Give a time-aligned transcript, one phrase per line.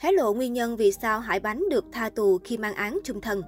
[0.00, 3.20] Hé lộ nguyên nhân vì sao Hải Bánh được tha tù khi mang án chung
[3.20, 3.42] thân.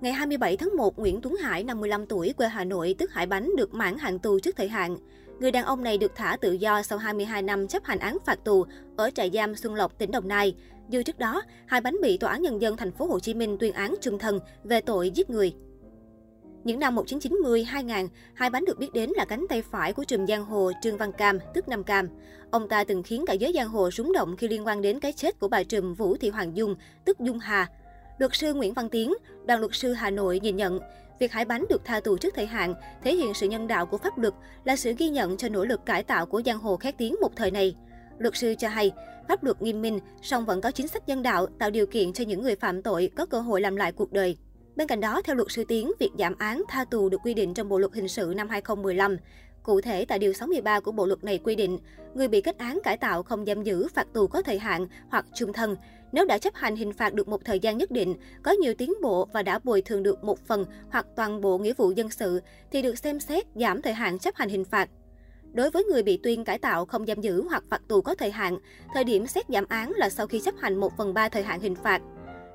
[0.00, 3.50] Ngày 27 tháng 1, Nguyễn Tuấn Hải, 55 tuổi, quê Hà Nội, tức Hải Bánh,
[3.56, 4.96] được mãn hạn tù trước thời hạn.
[5.40, 8.44] Người đàn ông này được thả tự do sau 22 năm chấp hành án phạt
[8.44, 8.64] tù
[8.96, 10.54] ở trại giam Xuân Lộc, tỉnh Đồng Nai.
[10.88, 13.56] Dù trước đó, Hải Bánh bị Tòa án Nhân dân thành phố Hồ Chí Minh
[13.60, 15.54] tuyên án chung thân về tội giết người.
[16.64, 20.44] Những năm 1990-2000, Hai Bánh được biết đến là cánh tay phải của trùm giang
[20.44, 22.08] hồ Trương Văn Cam, tức Nam Cam.
[22.50, 25.12] Ông ta từng khiến cả giới giang hồ rúng động khi liên quan đến cái
[25.12, 27.66] chết của bà trùm Vũ Thị Hoàng Dung, tức Dung Hà.
[28.18, 29.14] Luật sư Nguyễn Văn Tiến,
[29.46, 30.78] đoàn luật sư Hà Nội nhìn nhận,
[31.18, 33.98] việc Hải Bánh được tha tù trước thời hạn thể hiện sự nhân đạo của
[33.98, 36.98] pháp luật, là sự ghi nhận cho nỗ lực cải tạo của giang hồ khét
[36.98, 37.76] tiếng một thời này.
[38.18, 38.92] Luật sư cho hay,
[39.28, 42.24] pháp luật nghiêm minh, song vẫn có chính sách nhân đạo tạo điều kiện cho
[42.24, 44.36] những người phạm tội có cơ hội làm lại cuộc đời.
[44.76, 47.54] Bên cạnh đó, theo luật sư Tiến, việc giảm án tha tù được quy định
[47.54, 49.16] trong Bộ luật hình sự năm 2015.
[49.62, 51.78] Cụ thể, tại Điều 63 của Bộ luật này quy định,
[52.14, 55.26] người bị kết án cải tạo không giam giữ, phạt tù có thời hạn hoặc
[55.34, 55.76] chung thân.
[56.12, 58.92] Nếu đã chấp hành hình phạt được một thời gian nhất định, có nhiều tiến
[59.02, 62.40] bộ và đã bồi thường được một phần hoặc toàn bộ nghĩa vụ dân sự,
[62.70, 64.90] thì được xem xét giảm thời hạn chấp hành hình phạt.
[65.52, 68.30] Đối với người bị tuyên cải tạo không giam giữ hoặc phạt tù có thời
[68.30, 68.58] hạn,
[68.94, 71.60] thời điểm xét giảm án là sau khi chấp hành 1 phần 3 thời hạn
[71.60, 72.02] hình phạt.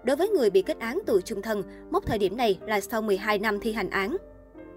[0.04, 3.02] Đối với người bị kết án tù chung thân, mốc thời điểm này là sau
[3.02, 4.18] 12 năm thi hành án.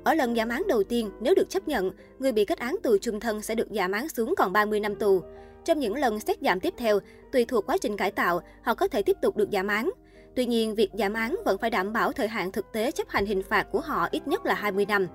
[0.05, 2.97] Ở lần giảm án đầu tiên, nếu được chấp nhận, người bị kết án tù
[3.01, 5.23] chung thân sẽ được giảm án xuống còn 30 năm tù.
[5.65, 6.99] Trong những lần xét giảm tiếp theo,
[7.33, 9.91] tùy thuộc quá trình cải tạo, họ có thể tiếp tục được giảm án.
[10.37, 13.27] Tuy nhiên, việc giảm án vẫn phải đảm bảo thời hạn thực tế chấp hành
[13.27, 15.07] hình phạt của họ ít nhất là 20 năm.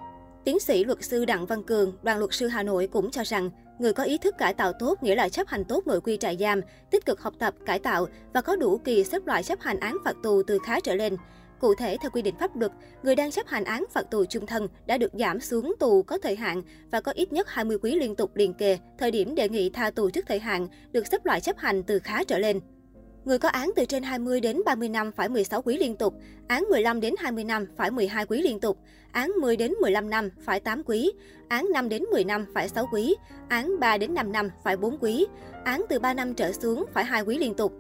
[0.48, 3.50] Tiến sĩ luật sư Đặng Văn Cường, đoàn luật sư Hà Nội cũng cho rằng,
[3.80, 6.38] người có ý thức cải tạo tốt nghĩa là chấp hành tốt nội quy trại
[6.38, 9.80] giam, tích cực học tập, cải tạo và có đủ kỳ xếp loại chấp hành
[9.80, 11.18] án phạt tù từ khá trở lên.
[11.60, 12.72] Cụ thể, theo quy định pháp luật,
[13.04, 16.18] người đang chấp hành án phạt tù chung thân đã được giảm xuống tù có
[16.18, 16.62] thời hạn
[16.92, 19.92] và có ít nhất 20 quý liên tục liền kề, thời điểm đề nghị tha
[19.92, 22.60] tù trước thời hạn được xếp loại chấp hành từ khá trở lên.
[23.28, 26.14] Người có án từ trên 20 đến 30 năm phải 16 quý liên tục,
[26.48, 28.78] án 15 đến 20 năm phải 12 quý liên tục,
[29.12, 31.12] án 10 đến 15 năm phải 8 quý,
[31.48, 33.16] án 5 đến 10 năm phải 6 quý,
[33.50, 35.26] án 3 đến 5 năm phải 4 quý,
[35.64, 37.74] án từ 3 năm trở xuống phải 2 quý liên tục.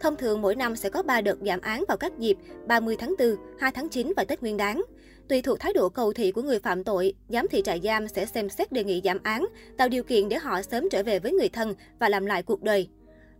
[0.00, 2.36] Thông thường mỗi năm sẽ có 3 đợt giảm án vào các dịp
[2.66, 4.82] 30 tháng 4, 2 tháng 9 và Tết Nguyên đán.
[5.28, 8.26] Tùy thuộc thái độ cầu thị của người phạm tội, giám thị trại giam sẽ
[8.26, 9.46] xem xét đề nghị giảm án,
[9.76, 12.62] tạo điều kiện để họ sớm trở về với người thân và làm lại cuộc
[12.62, 12.88] đời.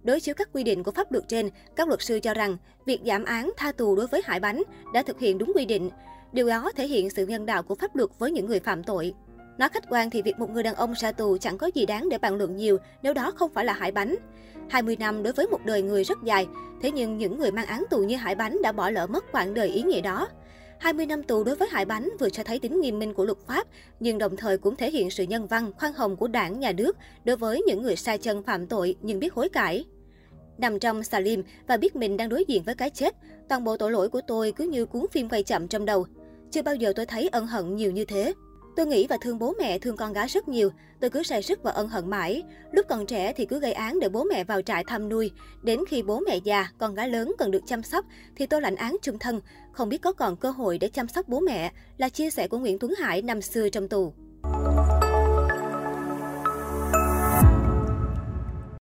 [0.04, 3.00] Đối chiếu các quy định của pháp luật trên, các luật sư cho rằng việc
[3.06, 4.62] giảm án tha tù đối với Hải Bánh
[4.94, 5.90] đã thực hiện đúng quy định.
[6.32, 9.14] Điều đó thể hiện sự nhân đạo của pháp luật với những người phạm tội.
[9.58, 12.08] Nói khách quan thì việc một người đàn ông ra tù chẳng có gì đáng
[12.08, 14.16] để bàn luận nhiều nếu đó không phải là Hải Bánh.
[14.68, 16.46] 20 năm đối với một đời người rất dài,
[16.82, 19.54] thế nhưng những người mang án tù như Hải Bánh đã bỏ lỡ mất quãng
[19.54, 20.28] đời ý nghĩa đó.
[20.78, 23.38] 20 năm tù đối với Hải Bánh vừa cho thấy tính nghiêm minh của luật
[23.46, 23.66] pháp,
[24.00, 26.96] nhưng đồng thời cũng thể hiện sự nhân văn, khoan hồng của đảng, nhà nước
[27.24, 29.84] đối với những người sai chân phạm tội nhưng biết hối cải.
[30.62, 33.14] Nằm trong Salim và biết mình đang đối diện với cái chết,
[33.48, 36.06] toàn bộ tội lỗi của tôi cứ như cuốn phim quay chậm trong đầu.
[36.50, 38.34] Chưa bao giờ tôi thấy ân hận nhiều như thế.
[38.76, 40.70] Tôi nghĩ và thương bố mẹ, thương con gái rất nhiều.
[41.00, 42.42] Tôi cứ say sức và ân hận mãi.
[42.72, 45.30] Lúc còn trẻ thì cứ gây án để bố mẹ vào trại thăm nuôi.
[45.62, 48.04] Đến khi bố mẹ già, con gái lớn cần được chăm sóc
[48.36, 49.40] thì tôi lãnh án chung thân.
[49.72, 52.58] Không biết có còn cơ hội để chăm sóc bố mẹ là chia sẻ của
[52.58, 54.12] Nguyễn Tuấn Hải năm xưa trong tù.